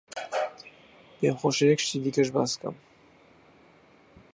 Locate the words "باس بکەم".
2.35-2.75